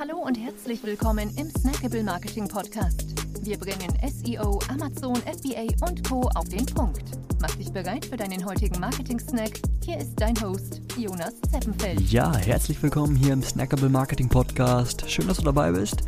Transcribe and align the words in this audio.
Hallo 0.00 0.16
und 0.16 0.34
herzlich 0.34 0.82
willkommen 0.82 1.30
im 1.36 1.50
Snackable 1.50 2.02
Marketing 2.02 2.48
Podcast. 2.48 3.04
Wir 3.42 3.58
bringen 3.58 3.92
SEO, 4.02 4.58
Amazon, 4.70 5.14
FBA 5.16 5.66
und 5.86 6.08
Co. 6.08 6.22
auf 6.36 6.48
den 6.48 6.64
Punkt. 6.64 7.02
Mach 7.38 7.54
dich 7.56 7.70
bereit 7.70 8.06
für 8.06 8.16
deinen 8.16 8.42
heutigen 8.46 8.80
Marketing-Snack. 8.80 9.60
Hier 9.84 9.98
ist 9.98 10.14
dein 10.16 10.40
Host, 10.40 10.80
Jonas 10.96 11.34
Zeppenfeld. 11.52 12.00
Ja, 12.10 12.34
herzlich 12.34 12.82
willkommen 12.82 13.14
hier 13.14 13.34
im 13.34 13.42
Snackable 13.42 13.90
Marketing 13.90 14.30
Podcast. 14.30 15.04
Schön, 15.06 15.28
dass 15.28 15.36
du 15.36 15.44
dabei 15.44 15.70
bist. 15.72 16.00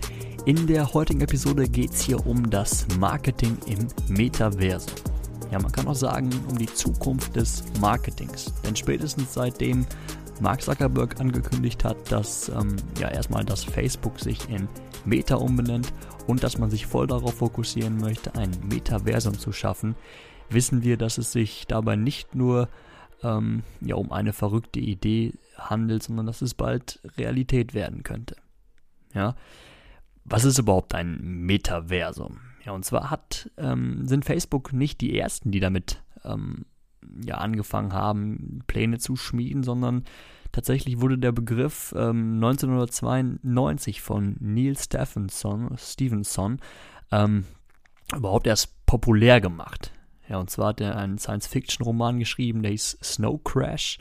In 0.46 0.66
der 0.66 0.94
heutigen 0.94 1.20
Episode 1.20 1.68
geht 1.68 1.90
es 1.90 2.00
hier 2.00 2.26
um 2.26 2.48
das 2.48 2.86
Marketing 2.98 3.58
im 3.66 3.88
Metaversum. 4.08 4.94
Ja, 5.50 5.60
man 5.60 5.70
kann 5.70 5.86
auch 5.86 5.94
sagen, 5.94 6.30
um 6.48 6.56
die 6.56 6.72
Zukunft 6.72 7.36
des 7.36 7.62
Marketings. 7.78 8.54
Denn 8.64 8.74
spätestens 8.74 9.34
seitdem 9.34 9.84
Mark 10.42 10.60
Zuckerberg 10.60 11.20
angekündigt 11.20 11.84
hat, 11.84 12.10
dass 12.10 12.48
ähm, 12.48 12.74
ja 12.98 13.08
erstmal 13.08 13.44
das 13.44 13.62
Facebook 13.62 14.18
sich 14.18 14.50
in 14.50 14.68
Meta 15.04 15.36
umbenennt 15.36 15.92
und 16.26 16.42
dass 16.42 16.58
man 16.58 16.68
sich 16.68 16.84
voll 16.84 17.06
darauf 17.06 17.36
fokussieren 17.36 17.98
möchte, 17.98 18.34
ein 18.34 18.50
Metaversum 18.68 19.38
zu 19.38 19.52
schaffen, 19.52 19.94
wissen 20.50 20.82
wir, 20.82 20.96
dass 20.96 21.16
es 21.16 21.30
sich 21.30 21.68
dabei 21.68 21.94
nicht 21.94 22.34
nur 22.34 22.68
ähm, 23.22 23.62
ja, 23.80 23.94
um 23.94 24.10
eine 24.10 24.32
verrückte 24.32 24.80
Idee 24.80 25.34
handelt, 25.56 26.02
sondern 26.02 26.26
dass 26.26 26.42
es 26.42 26.54
bald 26.54 27.00
Realität 27.16 27.72
werden 27.72 28.02
könnte. 28.02 28.34
Ja, 29.14 29.36
was 30.24 30.44
ist 30.44 30.58
überhaupt 30.58 30.92
ein 30.96 31.20
Metaversum? 31.20 32.40
Ja, 32.64 32.72
und 32.72 32.84
zwar 32.84 33.10
hat, 33.10 33.48
ähm, 33.58 34.08
sind 34.08 34.24
Facebook 34.24 34.72
nicht 34.72 35.00
die 35.00 35.16
ersten, 35.16 35.52
die 35.52 35.60
damit 35.60 36.02
ähm, 36.24 36.66
ja, 37.24 37.36
angefangen 37.36 37.92
haben, 37.92 38.62
Pläne 38.66 38.98
zu 38.98 39.16
schmieden, 39.16 39.62
sondern 39.62 40.04
tatsächlich 40.52 41.00
wurde 41.00 41.18
der 41.18 41.32
Begriff 41.32 41.94
ähm, 41.96 42.34
1992 42.34 44.00
von 44.00 44.36
Neil 44.40 44.76
Stephenson, 44.78 45.74
Stevenson 45.78 46.60
ähm, 47.10 47.44
überhaupt 48.14 48.46
erst 48.46 48.86
populär 48.86 49.40
gemacht. 49.40 49.92
Ja, 50.28 50.38
und 50.38 50.50
zwar 50.50 50.68
hat 50.68 50.80
er 50.80 50.96
einen 50.96 51.18
Science-Fiction-Roman 51.18 52.18
geschrieben, 52.18 52.62
der 52.62 52.70
hieß 52.72 52.98
Snow 53.02 53.42
Crash. 53.42 53.98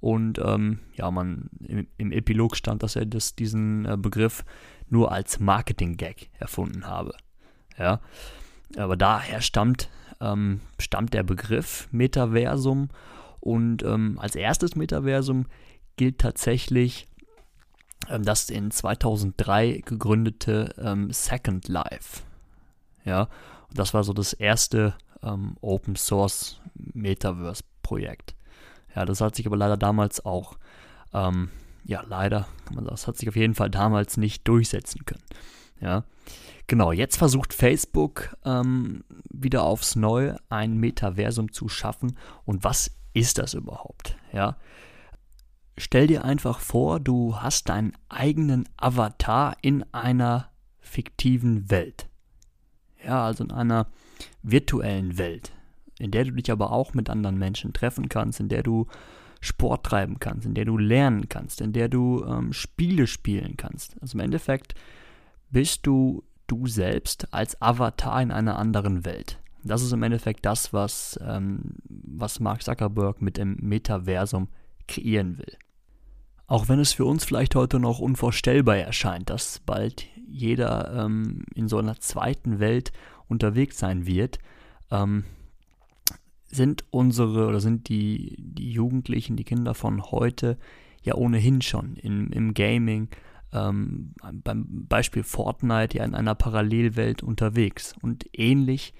Und 0.00 0.38
ähm, 0.38 0.80
ja, 0.94 1.10
man 1.10 1.50
im, 1.60 1.86
im, 1.96 2.12
Epilog 2.12 2.56
stand, 2.56 2.82
dass 2.82 2.96
er 2.96 3.06
das, 3.06 3.34
diesen 3.34 3.86
äh, 3.86 3.96
Begriff 3.96 4.44
nur 4.88 5.10
als 5.10 5.40
Marketing-Gag 5.40 6.30
erfunden 6.38 6.86
habe. 6.86 7.14
Ja, 7.78 8.00
aber 8.76 8.96
daher 8.96 9.40
stammt 9.40 9.88
ähm, 10.20 10.60
stammt 10.78 11.14
der 11.14 11.22
Begriff 11.22 11.88
Metaversum 11.90 12.88
und 13.40 13.82
ähm, 13.82 14.18
als 14.20 14.34
erstes 14.34 14.76
Metaversum 14.76 15.46
gilt 15.96 16.18
tatsächlich 16.18 17.06
ähm, 18.08 18.22
das 18.22 18.50
in 18.50 18.70
2003 18.70 19.82
gegründete 19.84 20.74
ähm, 20.78 21.12
Second 21.12 21.68
Life. 21.68 22.22
Ja, 23.04 23.28
und 23.68 23.78
das 23.78 23.94
war 23.94 24.04
so 24.04 24.12
das 24.12 24.32
erste 24.32 24.94
ähm, 25.22 25.56
Open 25.60 25.96
Source 25.96 26.60
Metaverse 26.74 27.62
Projekt. 27.82 28.34
Ja, 28.94 29.04
das 29.04 29.20
hat 29.20 29.36
sich 29.36 29.46
aber 29.46 29.56
leider 29.56 29.76
damals 29.76 30.24
auch, 30.24 30.58
ähm, 31.12 31.50
ja, 31.84 32.02
leider, 32.06 32.48
kann 32.64 32.74
man 32.74 32.84
sagen, 32.84 32.94
das 32.94 33.06
hat 33.06 33.16
sich 33.16 33.28
auf 33.28 33.36
jeden 33.36 33.54
Fall 33.54 33.70
damals 33.70 34.16
nicht 34.16 34.48
durchsetzen 34.48 35.04
können. 35.04 35.22
Ja, 35.80 36.04
genau. 36.66 36.92
Jetzt 36.92 37.16
versucht 37.16 37.52
Facebook 37.52 38.36
ähm, 38.44 39.04
wieder 39.30 39.64
aufs 39.64 39.96
Neue 39.96 40.36
ein 40.48 40.78
Metaversum 40.78 41.52
zu 41.52 41.68
schaffen. 41.68 42.16
Und 42.44 42.64
was 42.64 42.90
ist 43.12 43.38
das 43.38 43.54
überhaupt? 43.54 44.16
Ja, 44.32 44.56
stell 45.78 46.06
dir 46.06 46.24
einfach 46.24 46.60
vor, 46.60 47.00
du 47.00 47.36
hast 47.36 47.68
deinen 47.68 47.92
eigenen 48.08 48.68
Avatar 48.76 49.56
in 49.62 49.84
einer 49.92 50.50
fiktiven 50.80 51.70
Welt. 51.70 52.08
Ja, 53.04 53.24
also 53.24 53.44
in 53.44 53.52
einer 53.52 53.88
virtuellen 54.42 55.18
Welt, 55.18 55.52
in 55.98 56.10
der 56.10 56.24
du 56.24 56.32
dich 56.32 56.50
aber 56.50 56.72
auch 56.72 56.94
mit 56.94 57.10
anderen 57.10 57.38
Menschen 57.38 57.72
treffen 57.72 58.08
kannst, 58.08 58.40
in 58.40 58.48
der 58.48 58.62
du 58.62 58.86
Sport 59.40 59.86
treiben 59.86 60.18
kannst, 60.18 60.46
in 60.46 60.54
der 60.54 60.64
du 60.64 60.78
lernen 60.78 61.28
kannst, 61.28 61.60
in 61.60 61.72
der 61.72 61.88
du 61.88 62.24
ähm, 62.24 62.52
Spiele 62.52 63.06
spielen 63.06 63.56
kannst. 63.56 63.96
Also 64.00 64.16
im 64.16 64.20
Endeffekt 64.20 64.74
bist 65.56 65.86
du 65.86 66.22
du 66.48 66.66
selbst 66.66 67.32
als 67.32 67.62
Avatar 67.62 68.20
in 68.20 68.30
einer 68.30 68.58
anderen 68.58 69.06
Welt. 69.06 69.40
Das 69.64 69.80
ist 69.80 69.90
im 69.90 70.02
Endeffekt 70.02 70.44
das, 70.44 70.74
was, 70.74 71.18
ähm, 71.26 71.76
was 71.88 72.40
Mark 72.40 72.62
Zuckerberg 72.62 73.22
mit 73.22 73.38
dem 73.38 73.56
Metaversum 73.62 74.48
kreieren 74.86 75.38
will. 75.38 75.56
Auch 76.46 76.68
wenn 76.68 76.78
es 76.78 76.92
für 76.92 77.06
uns 77.06 77.24
vielleicht 77.24 77.54
heute 77.54 77.80
noch 77.80 78.00
unvorstellbar 78.00 78.76
erscheint, 78.76 79.30
dass 79.30 79.60
bald 79.60 80.04
jeder 80.28 81.06
ähm, 81.06 81.46
in 81.54 81.68
so 81.68 81.78
einer 81.78 81.98
zweiten 82.00 82.60
Welt 82.60 82.92
unterwegs 83.26 83.78
sein 83.78 84.04
wird, 84.04 84.38
ähm, 84.90 85.24
sind 86.48 86.84
unsere 86.90 87.46
oder 87.46 87.60
sind 87.60 87.88
die, 87.88 88.36
die 88.38 88.72
Jugendlichen, 88.72 89.36
die 89.36 89.44
Kinder 89.44 89.72
von 89.72 90.02
heute 90.02 90.58
ja 91.00 91.14
ohnehin 91.14 91.62
schon 91.62 91.96
in, 91.96 92.30
im 92.30 92.52
Gaming, 92.52 93.08
ähm, 93.56 94.12
beim 94.44 94.86
Beispiel 94.88 95.22
Fortnite 95.22 95.98
ja 95.98 96.04
in 96.04 96.14
einer 96.14 96.34
Parallelwelt 96.34 97.22
unterwegs. 97.22 97.94
Und 98.02 98.26
ähnlich, 98.32 98.94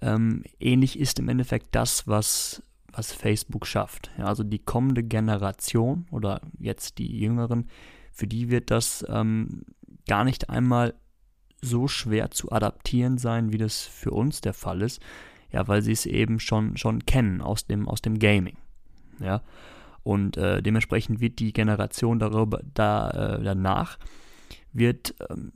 ähm, 0.00 0.42
ähnlich 0.60 0.98
ist 0.98 1.18
im 1.18 1.28
Endeffekt 1.28 1.68
das, 1.74 2.08
was, 2.08 2.62
was 2.92 3.12
Facebook 3.12 3.66
schafft. 3.66 4.10
Ja, 4.18 4.26
also 4.26 4.42
die 4.42 4.58
kommende 4.58 5.02
Generation 5.02 6.06
oder 6.10 6.40
jetzt 6.58 6.98
die 6.98 7.18
Jüngeren, 7.18 7.68
für 8.12 8.26
die 8.26 8.50
wird 8.50 8.70
das 8.70 9.04
ähm, 9.08 9.62
gar 10.06 10.24
nicht 10.24 10.50
einmal 10.50 10.94
so 11.62 11.86
schwer 11.86 12.30
zu 12.30 12.50
adaptieren 12.50 13.18
sein, 13.18 13.52
wie 13.52 13.58
das 13.58 13.82
für 13.82 14.10
uns 14.10 14.40
der 14.40 14.52
Fall 14.52 14.82
ist. 14.82 15.00
Ja, 15.50 15.68
weil 15.68 15.82
sie 15.82 15.92
es 15.92 16.06
eben 16.06 16.40
schon, 16.40 16.76
schon 16.76 17.04
kennen 17.04 17.40
aus 17.40 17.66
dem, 17.66 17.88
aus 17.88 18.02
dem 18.02 18.18
Gaming. 18.18 18.56
Ja. 19.20 19.42
Und 20.02 20.36
äh, 20.36 20.62
dementsprechend 20.62 21.20
wird 21.20 21.38
die 21.38 21.52
Generation 21.52 22.18
darüber, 22.18 22.60
da, 22.74 23.10
äh, 23.10 23.42
danach 23.42 23.98
wird 24.72 25.14
ähm, 25.30 25.52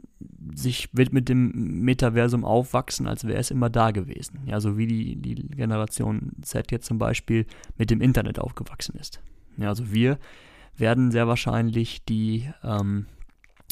sich 0.54 0.88
wird 0.92 1.12
mit 1.12 1.28
dem 1.28 1.82
Metaversum 1.82 2.44
aufwachsen, 2.44 3.06
als 3.06 3.26
wäre 3.26 3.38
es 3.38 3.50
immer 3.50 3.70
da 3.70 3.90
gewesen. 3.90 4.40
Ja, 4.46 4.60
so 4.60 4.76
wie 4.76 4.86
die, 4.86 5.16
die 5.16 5.34
Generation 5.34 6.32
Z 6.42 6.70
jetzt 6.70 6.86
zum 6.86 6.98
Beispiel 6.98 7.46
mit 7.76 7.90
dem 7.90 8.00
Internet 8.00 8.38
aufgewachsen 8.38 8.96
ist. 8.98 9.20
Ja, 9.56 9.68
also 9.68 9.92
wir 9.92 10.18
werden 10.76 11.10
sehr 11.10 11.26
wahrscheinlich 11.26 12.04
die, 12.04 12.50
ähm, 12.62 13.06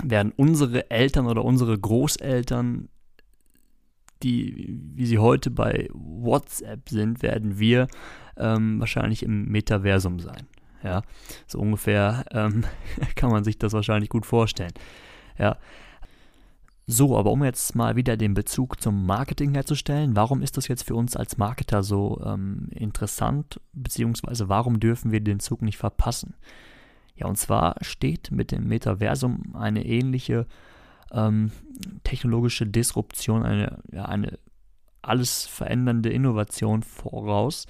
werden 0.02 0.32
unsere 0.36 0.90
Eltern 0.90 1.26
oder 1.26 1.44
unsere 1.44 1.78
Großeltern, 1.78 2.88
die, 4.22 4.80
wie 4.94 5.06
sie 5.06 5.18
heute 5.18 5.50
bei 5.50 5.88
WhatsApp 5.92 6.88
sind, 6.88 7.22
werden 7.22 7.58
wir 7.58 7.88
ähm, 8.38 8.80
wahrscheinlich 8.80 9.22
im 9.22 9.48
Metaversum 9.48 10.18
sein. 10.18 10.46
Ja, 10.84 11.02
so 11.46 11.58
ungefähr 11.58 12.26
ähm, 12.30 12.64
kann 13.16 13.30
man 13.30 13.42
sich 13.42 13.58
das 13.58 13.72
wahrscheinlich 13.72 14.10
gut 14.10 14.26
vorstellen. 14.26 14.72
Ja. 15.38 15.56
So, 16.86 17.16
aber 17.16 17.32
um 17.32 17.42
jetzt 17.42 17.74
mal 17.74 17.96
wieder 17.96 18.18
den 18.18 18.34
Bezug 18.34 18.82
zum 18.82 19.06
Marketing 19.06 19.54
herzustellen, 19.54 20.14
warum 20.14 20.42
ist 20.42 20.58
das 20.58 20.68
jetzt 20.68 20.82
für 20.82 20.94
uns 20.94 21.16
als 21.16 21.38
Marketer 21.38 21.82
so 21.82 22.20
ähm, 22.22 22.68
interessant, 22.72 23.58
beziehungsweise 23.72 24.50
warum 24.50 24.78
dürfen 24.80 25.10
wir 25.10 25.20
den 25.20 25.40
Zug 25.40 25.62
nicht 25.62 25.78
verpassen? 25.78 26.34
Ja, 27.14 27.26
und 27.26 27.36
zwar 27.36 27.76
steht 27.80 28.30
mit 28.30 28.52
dem 28.52 28.68
Metaversum 28.68 29.56
eine 29.56 29.86
ähnliche 29.86 30.46
ähm, 31.10 31.52
technologische 32.02 32.66
Disruption, 32.66 33.44
eine, 33.44 33.78
ja, 33.90 34.04
eine 34.04 34.38
alles 35.00 35.46
verändernde 35.46 36.10
Innovation 36.10 36.82
voraus, 36.82 37.66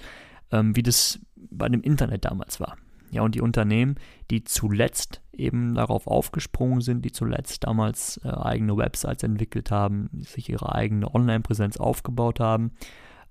ähm, 0.51 0.75
wie 0.75 0.83
das 0.83 1.19
bei 1.35 1.69
dem 1.69 1.81
Internet 1.81 2.25
damals 2.25 2.59
war. 2.59 2.75
Ja, 3.15 3.21
und 3.21 3.33
die 3.33 3.41
Unternehmen, 3.41 3.95
die 4.29 4.43
zuletzt 4.43 5.21
eben 5.31 5.73
darauf 5.73 6.05
aufgesprungen 6.05 6.81
sind, 6.81 7.05
die 7.05 7.13
zuletzt 7.13 7.63
damals 7.63 8.19
äh, 8.25 8.29
eigene 8.29 8.75
Websites 8.75 9.23
entwickelt 9.23 9.71
haben, 9.71 10.09
sich 10.19 10.49
ihre 10.49 10.75
eigene 10.75 11.15
Online-Präsenz 11.15 11.77
aufgebaut 11.77 12.41
haben, 12.41 12.71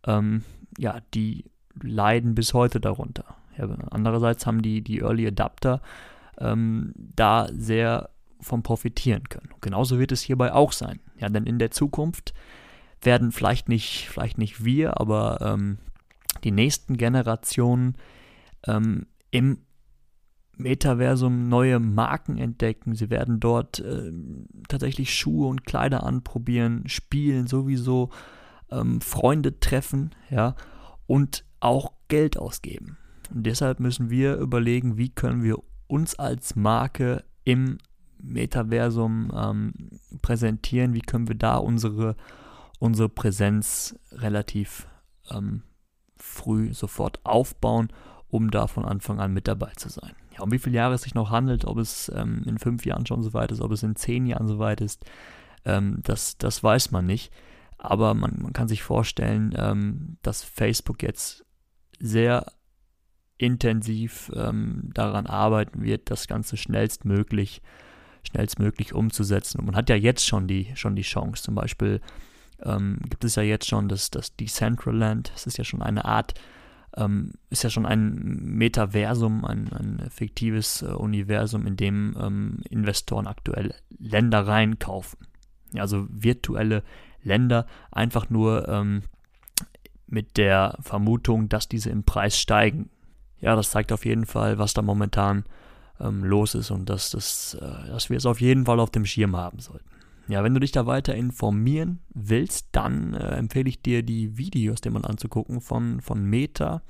ähm, 0.06 0.42
ja, 0.78 1.00
die 1.12 1.44
leiden 1.82 2.34
bis 2.34 2.54
heute 2.54 2.80
darunter. 2.80 3.36
Ja, 3.58 3.68
andererseits 3.90 4.46
haben 4.46 4.62
die, 4.62 4.80
die 4.80 5.00
Early 5.00 5.26
Adapter 5.26 5.82
ähm, 6.38 6.94
da 6.96 7.48
sehr 7.52 8.08
vom 8.40 8.62
profitieren 8.62 9.28
können. 9.28 9.50
Und 9.52 9.60
genauso 9.60 9.98
wird 9.98 10.12
es 10.12 10.22
hierbei 10.22 10.54
auch 10.54 10.72
sein. 10.72 11.00
Ja, 11.18 11.28
denn 11.28 11.44
in 11.44 11.58
der 11.58 11.70
Zukunft 11.70 12.32
werden 13.02 13.32
vielleicht 13.32 13.68
nicht, 13.68 14.08
vielleicht 14.08 14.38
nicht 14.38 14.64
wir, 14.64 14.98
aber 14.98 15.40
ähm, 15.42 15.76
die 16.42 16.52
nächsten 16.52 16.96
Generationen 16.96 17.96
ähm, 18.66 19.06
im 19.30 19.58
Metaversum 20.56 21.48
neue 21.48 21.80
Marken 21.80 22.38
entdecken. 22.38 22.94
Sie 22.94 23.10
werden 23.10 23.40
dort 23.40 23.80
äh, 23.80 24.12
tatsächlich 24.68 25.14
Schuhe 25.14 25.48
und 25.48 25.64
Kleider 25.64 26.04
anprobieren, 26.04 26.88
spielen 26.88 27.46
sowieso, 27.46 28.10
ähm, 28.70 29.00
Freunde 29.00 29.60
treffen, 29.60 30.10
ja, 30.30 30.54
und 31.06 31.44
auch 31.60 31.92
Geld 32.08 32.36
ausgeben. 32.36 32.98
Und 33.32 33.46
deshalb 33.46 33.80
müssen 33.80 34.10
wir 34.10 34.36
überlegen, 34.36 34.96
wie 34.96 35.08
können 35.08 35.42
wir 35.42 35.58
uns 35.86 36.18
als 36.18 36.56
Marke 36.56 37.24
im 37.44 37.78
Metaversum 38.18 39.30
ähm, 39.34 39.72
präsentieren, 40.22 40.94
wie 40.94 41.00
können 41.00 41.28
wir 41.28 41.34
da 41.34 41.56
unsere, 41.56 42.16
unsere 42.78 43.08
Präsenz 43.08 43.96
relativ 44.12 44.88
ähm, 45.30 45.62
früh 46.16 46.72
sofort 46.72 47.20
aufbauen, 47.24 47.88
um 48.34 48.50
da 48.50 48.66
von 48.66 48.84
Anfang 48.84 49.20
an 49.20 49.32
mit 49.32 49.46
dabei 49.46 49.70
zu 49.76 49.88
sein. 49.88 50.10
Ja, 50.34 50.40
um 50.40 50.50
wie 50.50 50.58
viele 50.58 50.74
Jahre 50.74 50.94
es 50.94 51.02
sich 51.02 51.14
noch 51.14 51.30
handelt, 51.30 51.66
ob 51.66 51.78
es 51.78 52.10
ähm, 52.12 52.42
in 52.44 52.58
fünf 52.58 52.84
Jahren 52.84 53.06
schon 53.06 53.22
so 53.22 53.32
weit 53.32 53.52
ist, 53.52 53.60
ob 53.60 53.70
es 53.70 53.84
in 53.84 53.94
zehn 53.94 54.26
Jahren 54.26 54.48
so 54.48 54.58
weit 54.58 54.80
ist, 54.80 55.04
ähm, 55.64 56.00
das, 56.02 56.36
das 56.36 56.60
weiß 56.60 56.90
man 56.90 57.06
nicht. 57.06 57.32
Aber 57.78 58.12
man, 58.14 58.40
man 58.42 58.52
kann 58.52 58.66
sich 58.66 58.82
vorstellen, 58.82 59.54
ähm, 59.56 60.16
dass 60.22 60.42
Facebook 60.42 61.04
jetzt 61.04 61.44
sehr 62.00 62.44
intensiv 63.38 64.32
ähm, 64.34 64.90
daran 64.92 65.26
arbeiten 65.26 65.84
wird, 65.84 66.10
das 66.10 66.26
Ganze 66.26 66.56
schnellstmöglich, 66.56 67.62
schnellstmöglich 68.24 68.94
umzusetzen. 68.94 69.60
Und 69.60 69.66
man 69.66 69.76
hat 69.76 69.88
ja 69.88 69.96
jetzt 69.96 70.26
schon 70.26 70.48
die, 70.48 70.72
schon 70.74 70.96
die 70.96 71.02
Chance. 71.02 71.44
Zum 71.44 71.54
Beispiel 71.54 72.00
ähm, 72.64 72.98
gibt 73.08 73.22
es 73.22 73.36
ja 73.36 73.44
jetzt 73.44 73.68
schon 73.68 73.88
das, 73.88 74.10
das 74.10 74.34
Decentraland. 74.34 75.30
Es 75.36 75.46
ist 75.46 75.56
ja 75.56 75.62
schon 75.62 75.82
eine 75.82 76.04
Art, 76.04 76.34
ähm, 76.96 77.32
ist 77.50 77.62
ja 77.62 77.70
schon 77.70 77.86
ein 77.86 78.14
Metaversum, 78.56 79.44
ein, 79.44 79.72
ein 79.72 80.10
fiktives 80.10 80.82
äh, 80.82 80.86
Universum, 80.86 81.66
in 81.66 81.76
dem 81.76 82.16
ähm, 82.20 82.60
Investoren 82.68 83.26
aktuell 83.26 83.74
Ländereien 83.98 84.78
kaufen. 84.78 85.26
Ja, 85.72 85.82
also 85.82 86.06
virtuelle 86.10 86.82
Länder, 87.22 87.66
einfach 87.90 88.30
nur 88.30 88.68
ähm, 88.68 89.02
mit 90.06 90.36
der 90.36 90.76
Vermutung, 90.80 91.48
dass 91.48 91.68
diese 91.68 91.90
im 91.90 92.04
Preis 92.04 92.38
steigen 92.38 92.90
ja, 93.44 93.54
das 93.54 93.70
zeigt 93.70 93.92
auf 93.92 94.06
jeden 94.06 94.24
Fall, 94.24 94.58
was 94.58 94.72
da 94.72 94.80
momentan 94.80 95.44
ähm, 96.00 96.24
los 96.24 96.54
ist 96.54 96.70
und 96.70 96.88
dass, 96.88 97.10
das, 97.10 97.54
äh, 97.60 97.88
dass 97.88 98.08
wir 98.08 98.16
es 98.16 98.24
auf 98.24 98.40
jeden 98.40 98.64
Fall 98.64 98.80
auf 98.80 98.90
dem 98.90 99.04
Schirm 99.04 99.36
haben 99.36 99.58
sollten. 99.58 99.84
Ja, 100.28 100.42
wenn 100.42 100.54
du 100.54 100.60
dich 100.60 100.72
da 100.72 100.86
weiter 100.86 101.14
informieren 101.14 102.00
willst, 102.14 102.68
dann 102.72 103.14
äh, 103.14 103.36
empfehle 103.36 103.68
ich 103.68 103.82
dir 103.82 104.02
die 104.02 104.38
Videos, 104.38 104.80
die 104.80 104.90
man 104.90 105.04
anzugucken 105.04 105.60
von, 105.60 106.00
von 106.00 106.24
Meta, 106.24 106.82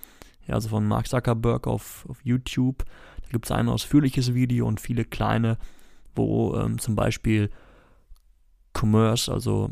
ja, 0.47 0.55
also 0.55 0.69
von 0.69 0.87
Mark 0.87 1.09
Zuckerberg 1.09 1.67
auf, 1.67 2.07
auf 2.09 2.25
YouTube. 2.25 2.85
Da 3.23 3.29
gibt 3.31 3.47
es 3.47 3.51
ein 3.51 3.69
ausführliches 3.69 4.35
Video 4.35 4.67
und 4.67 4.81
viele 4.81 5.05
kleine, 5.05 5.59
wo 6.15 6.55
ähm, 6.55 6.79
zum 6.79 6.95
Beispiel 6.95 7.51
Commerce, 8.73 9.33
also 9.33 9.71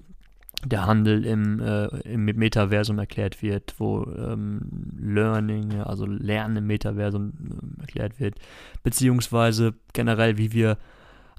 der 0.65 0.87
Handel 0.87 1.25
im, 1.25 1.61
äh, 1.61 1.87
im 2.01 2.25
Metaversum 2.25 2.99
erklärt 2.99 3.43
wird, 3.43 3.75
wo 3.79 4.05
ähm, 4.05 4.61
Learning, 4.97 5.81
also 5.81 6.07
Lernen 6.07 6.57
im 6.57 6.67
Metaversum 6.67 7.33
äh, 7.79 7.81
erklärt 7.81 8.21
wird, 8.21 8.39
beziehungsweise 8.83 9.75
generell, 9.93 10.39
wie 10.39 10.53
wir 10.53 10.79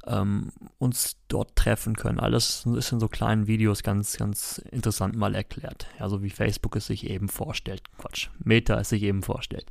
ähm, 0.07 0.51
uns 0.79 1.17
dort 1.27 1.55
treffen 1.55 1.95
können. 1.95 2.19
Alles 2.19 2.65
ist 2.65 2.91
in 2.91 2.99
so 2.99 3.07
kleinen 3.07 3.47
Videos 3.47 3.83
ganz, 3.83 4.17
ganz 4.17 4.59
interessant 4.71 5.15
mal 5.15 5.35
erklärt. 5.35 5.87
Ja, 5.99 6.09
so 6.09 6.21
wie 6.21 6.29
Facebook 6.29 6.75
es 6.75 6.87
sich 6.87 7.09
eben 7.09 7.29
vorstellt. 7.29 7.83
Quatsch, 7.97 8.29
Meta 8.43 8.79
es 8.79 8.89
sich 8.89 9.03
eben 9.03 9.23
vorstellt. 9.23 9.65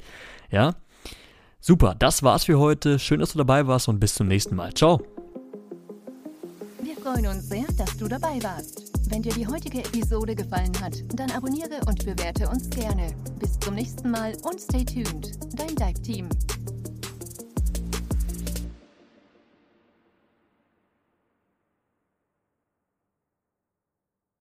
Ja, 0.51 0.75
super, 1.61 1.95
das 1.99 2.23
war's 2.23 2.45
für 2.45 2.59
heute. 2.59 2.99
Schön, 2.99 3.21
dass 3.21 3.33
du 3.33 3.39
dabei 3.39 3.67
warst 3.67 3.89
und 3.89 4.01
bis 4.01 4.15
zum 4.15 4.29
nächsten 4.29 4.57
Mal. 4.57 4.73
Ciao. 4.75 5.03
Wir 6.83 6.97
freuen 6.97 7.27
uns 7.27 7.49
sehr, 7.49 7.67
dass 7.77 7.97
du 7.97 8.09
dabei 8.09 8.43
warst. 8.43 8.93
Wenn 9.11 9.23
dir 9.23 9.33
die 9.35 9.47
heutige 9.47 9.81
Episode 9.81 10.35
gefallen 10.35 10.73
hat, 10.81 10.95
dann 11.15 11.31
abonniere 11.33 11.81
und 11.87 12.05
bewerte 12.05 12.49
uns 12.49 12.71
gerne. 12.71 13.15
Bis 13.39 13.59
zum 13.61 13.75
nächsten 13.75 14.11
Mal 14.11 14.35
und 14.43 14.61
stay 14.61 14.85
tuned. 14.85 15.33
Dein 15.55 15.77
Dive 15.77 16.03
Team. 16.03 16.29